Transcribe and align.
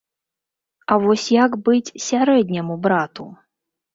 А 0.93 0.97
вось 1.03 1.25
як 1.33 1.51
быць 1.67 1.93
сярэдняму 2.07 2.79
брату? 2.87 3.29